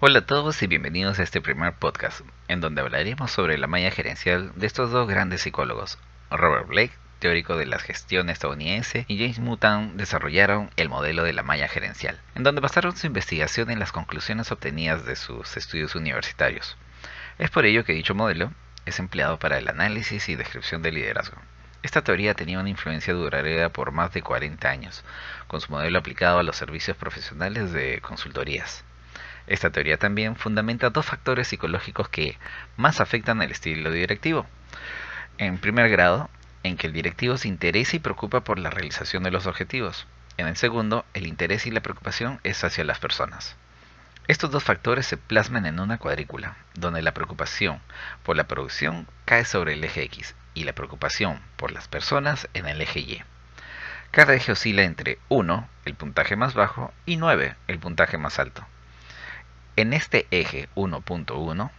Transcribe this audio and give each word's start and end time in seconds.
Hola 0.00 0.20
a 0.20 0.26
todos 0.26 0.62
y 0.62 0.68
bienvenidos 0.68 1.18
a 1.18 1.24
este 1.24 1.40
primer 1.40 1.72
podcast, 1.72 2.20
en 2.46 2.60
donde 2.60 2.82
hablaremos 2.82 3.32
sobre 3.32 3.58
la 3.58 3.66
malla 3.66 3.90
gerencial 3.90 4.52
de 4.54 4.68
estos 4.68 4.92
dos 4.92 5.08
grandes 5.08 5.42
psicólogos, 5.42 5.98
Robert 6.30 6.68
Blake, 6.68 6.92
teórico 7.18 7.56
de 7.56 7.66
la 7.66 7.80
gestión 7.80 8.30
estadounidense, 8.30 9.06
y 9.08 9.18
James 9.18 9.40
Mutan 9.40 9.96
desarrollaron 9.96 10.70
el 10.76 10.88
modelo 10.88 11.24
de 11.24 11.32
la 11.32 11.42
malla 11.42 11.66
gerencial, 11.66 12.20
en 12.36 12.44
donde 12.44 12.60
basaron 12.60 12.96
su 12.96 13.08
investigación 13.08 13.72
en 13.72 13.80
las 13.80 13.90
conclusiones 13.90 14.52
obtenidas 14.52 15.04
de 15.04 15.16
sus 15.16 15.56
estudios 15.56 15.96
universitarios. 15.96 16.76
Es 17.38 17.50
por 17.50 17.64
ello 17.64 17.84
que 17.84 17.92
dicho 17.92 18.14
modelo 18.14 18.52
es 18.86 19.00
empleado 19.00 19.40
para 19.40 19.58
el 19.58 19.66
análisis 19.66 20.28
y 20.28 20.36
descripción 20.36 20.80
del 20.80 20.94
liderazgo. 20.94 21.38
Esta 21.82 22.02
teoría 22.04 22.34
tenía 22.34 22.60
una 22.60 22.70
influencia 22.70 23.14
duradera 23.14 23.70
por 23.70 23.90
más 23.90 24.12
de 24.12 24.22
40 24.22 24.70
años, 24.70 25.02
con 25.48 25.60
su 25.60 25.72
modelo 25.72 25.98
aplicado 25.98 26.38
a 26.38 26.44
los 26.44 26.54
servicios 26.54 26.96
profesionales 26.96 27.72
de 27.72 28.00
consultorías. 28.00 28.84
Esta 29.48 29.70
teoría 29.70 29.96
también 29.96 30.36
fundamenta 30.36 30.90
dos 30.90 31.06
factores 31.06 31.48
psicológicos 31.48 32.10
que 32.10 32.36
más 32.76 33.00
afectan 33.00 33.40
el 33.40 33.50
estilo 33.50 33.90
directivo. 33.90 34.46
En 35.38 35.56
primer 35.56 35.88
grado, 35.88 36.28
en 36.64 36.76
que 36.76 36.86
el 36.86 36.92
directivo 36.92 37.38
se 37.38 37.48
interesa 37.48 37.96
y 37.96 38.00
preocupa 38.00 38.40
por 38.40 38.58
la 38.58 38.68
realización 38.68 39.22
de 39.22 39.30
los 39.30 39.46
objetivos. 39.46 40.06
En 40.36 40.46
el 40.46 40.56
segundo, 40.56 41.06
el 41.14 41.26
interés 41.26 41.66
y 41.66 41.70
la 41.70 41.80
preocupación 41.80 42.40
es 42.44 42.62
hacia 42.62 42.84
las 42.84 42.98
personas. 42.98 43.56
Estos 44.26 44.50
dos 44.50 44.64
factores 44.64 45.06
se 45.06 45.16
plasman 45.16 45.64
en 45.64 45.80
una 45.80 45.96
cuadrícula, 45.96 46.56
donde 46.74 47.00
la 47.00 47.14
preocupación 47.14 47.80
por 48.24 48.36
la 48.36 48.46
producción 48.46 49.06
cae 49.24 49.46
sobre 49.46 49.72
el 49.72 49.82
eje 49.82 50.02
X 50.02 50.34
y 50.52 50.64
la 50.64 50.74
preocupación 50.74 51.40
por 51.56 51.72
las 51.72 51.88
personas 51.88 52.48
en 52.52 52.66
el 52.66 52.82
eje 52.82 53.00
Y. 53.00 53.22
Cada 54.10 54.34
eje 54.34 54.52
oscila 54.52 54.82
entre 54.82 55.18
1, 55.30 55.68
el 55.86 55.94
puntaje 55.94 56.36
más 56.36 56.52
bajo, 56.52 56.92
y 57.06 57.16
9, 57.16 57.56
el 57.68 57.78
puntaje 57.78 58.18
más 58.18 58.38
alto. 58.38 58.66
En 59.78 59.92
este 59.92 60.26
eje 60.32 60.68
1.1, 60.74 61.70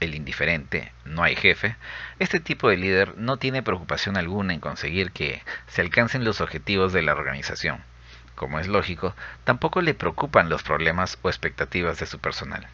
el 0.00 0.14
indiferente, 0.14 0.92
no 1.06 1.22
hay 1.22 1.36
jefe, 1.36 1.74
este 2.18 2.38
tipo 2.38 2.68
de 2.68 2.76
líder 2.76 3.16
no 3.16 3.38
tiene 3.38 3.62
preocupación 3.62 4.18
alguna 4.18 4.52
en 4.52 4.60
conseguir 4.60 5.10
que 5.10 5.42
se 5.66 5.80
alcancen 5.80 6.22
los 6.22 6.42
objetivos 6.42 6.92
de 6.92 7.00
la 7.00 7.12
organización. 7.12 7.82
Como 8.34 8.60
es 8.60 8.66
lógico, 8.66 9.16
tampoco 9.44 9.80
le 9.80 9.94
preocupan 9.94 10.50
los 10.50 10.62
problemas 10.62 11.18
o 11.22 11.30
expectativas 11.30 11.98
de 11.98 12.04
su 12.04 12.18
personal. 12.18 12.68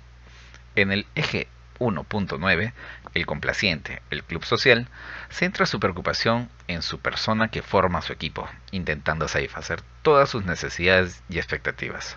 En 0.74 0.90
el 0.90 1.06
eje 1.14 1.46
1.9, 1.78 2.72
el 3.14 3.24
complaciente, 3.24 4.02
el 4.10 4.24
club 4.24 4.44
social, 4.44 4.88
centra 5.30 5.66
su 5.66 5.78
preocupación 5.78 6.50
en 6.66 6.82
su 6.82 6.98
persona 6.98 7.52
que 7.52 7.62
forma 7.62 8.02
su 8.02 8.12
equipo, 8.12 8.48
intentando 8.72 9.28
satisfacer 9.28 9.80
todas 10.02 10.28
sus 10.28 10.44
necesidades 10.44 11.22
y 11.28 11.38
expectativas. 11.38 12.16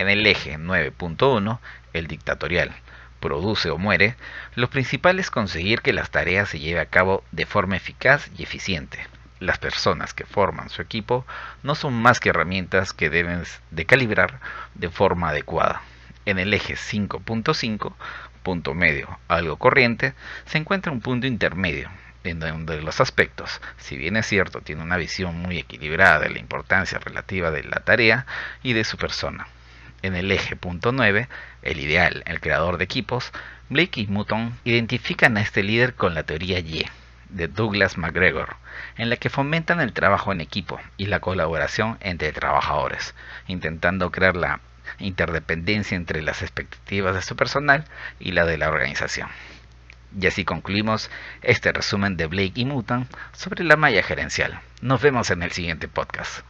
En 0.00 0.08
el 0.08 0.26
eje 0.26 0.56
9.1, 0.56 1.58
el 1.92 2.06
dictatorial, 2.06 2.74
produce 3.20 3.68
o 3.68 3.76
muere, 3.76 4.16
lo 4.54 4.70
principal 4.70 5.18
es 5.18 5.30
conseguir 5.30 5.82
que 5.82 5.92
las 5.92 6.10
tareas 6.10 6.48
se 6.48 6.58
lleven 6.58 6.80
a 6.80 6.86
cabo 6.86 7.22
de 7.32 7.44
forma 7.44 7.76
eficaz 7.76 8.30
y 8.34 8.42
eficiente. 8.42 9.06
Las 9.40 9.58
personas 9.58 10.14
que 10.14 10.24
forman 10.24 10.70
su 10.70 10.80
equipo 10.80 11.26
no 11.62 11.74
son 11.74 11.92
más 11.92 12.18
que 12.18 12.30
herramientas 12.30 12.94
que 12.94 13.10
deben 13.10 13.42
de 13.70 13.84
calibrar 13.84 14.40
de 14.74 14.88
forma 14.88 15.28
adecuada. 15.28 15.82
En 16.24 16.38
el 16.38 16.54
eje 16.54 16.76
5.5, 16.76 17.92
punto 18.42 18.72
medio, 18.72 19.18
algo 19.28 19.58
corriente, 19.58 20.14
se 20.46 20.56
encuentra 20.56 20.92
un 20.92 21.02
punto 21.02 21.26
intermedio, 21.26 21.90
en 22.24 22.40
donde 22.40 22.80
los 22.80 23.02
aspectos, 23.02 23.60
si 23.76 23.98
bien 23.98 24.16
es 24.16 24.24
cierto, 24.24 24.62
tiene 24.62 24.82
una 24.82 24.96
visión 24.96 25.36
muy 25.36 25.58
equilibrada 25.58 26.20
de 26.20 26.30
la 26.30 26.38
importancia 26.38 26.98
relativa 26.98 27.50
de 27.50 27.64
la 27.64 27.80
tarea 27.80 28.24
y 28.62 28.72
de 28.72 28.84
su 28.84 28.96
persona. 28.96 29.46
En 30.02 30.16
el 30.16 30.32
eje 30.32 30.56
punto 30.56 30.92
9, 30.92 31.28
el 31.62 31.78
ideal, 31.78 32.22
el 32.26 32.40
creador 32.40 32.78
de 32.78 32.84
equipos, 32.84 33.32
Blake 33.68 34.00
y 34.00 34.06
Mutton 34.06 34.58
identifican 34.64 35.36
a 35.36 35.42
este 35.42 35.62
líder 35.62 35.94
con 35.94 36.14
la 36.14 36.22
teoría 36.22 36.58
Y 36.58 36.86
de 37.28 37.48
Douglas 37.48 37.98
McGregor, 37.98 38.56
en 38.96 39.10
la 39.10 39.16
que 39.16 39.30
fomentan 39.30 39.80
el 39.80 39.92
trabajo 39.92 40.32
en 40.32 40.40
equipo 40.40 40.80
y 40.96 41.06
la 41.06 41.20
colaboración 41.20 41.98
entre 42.00 42.32
trabajadores, 42.32 43.14
intentando 43.46 44.10
crear 44.10 44.36
la 44.36 44.60
interdependencia 44.98 45.96
entre 45.96 46.22
las 46.22 46.42
expectativas 46.42 47.14
de 47.14 47.22
su 47.22 47.36
personal 47.36 47.84
y 48.18 48.32
la 48.32 48.44
de 48.46 48.58
la 48.58 48.68
organización. 48.68 49.28
Y 50.18 50.26
así 50.26 50.44
concluimos 50.44 51.10
este 51.42 51.72
resumen 51.72 52.16
de 52.16 52.26
Blake 52.26 52.52
y 52.56 52.64
Mutan 52.64 53.06
sobre 53.32 53.64
la 53.64 53.76
malla 53.76 54.02
gerencial. 54.02 54.60
Nos 54.80 55.00
vemos 55.00 55.30
en 55.30 55.42
el 55.42 55.52
siguiente 55.52 55.86
podcast. 55.86 56.42